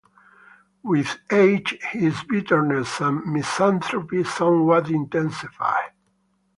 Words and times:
With 0.81 1.19
age, 1.31 1.77
his 1.91 2.23
bitterness 2.23 2.99
and 3.01 3.23
misanthropy 3.31 4.23
somewhat 4.23 4.89
intensified. 4.89 5.91